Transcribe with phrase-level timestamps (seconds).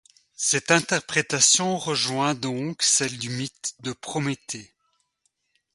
[0.37, 4.73] Cette interprétation rejoint donc celle du mythe de Prométhée.